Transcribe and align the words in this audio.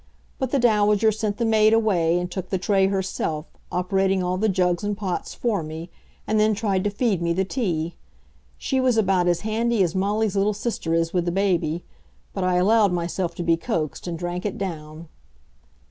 But 0.39 0.49
the 0.49 0.57
Dowager 0.57 1.11
sent 1.11 1.37
the 1.37 1.45
maid 1.45 1.73
away 1.73 2.17
and 2.17 2.31
took 2.31 2.49
the 2.49 2.57
tray 2.57 2.87
herself, 2.87 3.45
operating 3.71 4.23
all 4.23 4.35
the 4.37 4.49
jugs 4.49 4.83
and 4.83 4.97
pots 4.97 5.35
for 5.35 5.61
me, 5.61 5.91
and 6.25 6.39
then 6.39 6.55
tried 6.55 6.83
to 6.85 6.89
feed 6.89 7.21
me 7.21 7.33
the 7.33 7.45
tea. 7.45 7.93
She 8.57 8.79
was 8.81 8.97
about 8.97 9.27
as 9.27 9.41
handy 9.41 9.83
as 9.83 9.93
Molly's 9.93 10.35
little 10.35 10.55
sister 10.55 10.95
is 10.95 11.13
with 11.13 11.25
the 11.25 11.31
baby 11.31 11.83
but 12.33 12.43
I 12.43 12.55
allowed 12.55 12.91
myself 12.91 13.35
to 13.35 13.43
be 13.43 13.57
coaxed, 13.57 14.07
and 14.07 14.17
drank 14.17 14.43
it 14.43 14.57
down. 14.57 15.07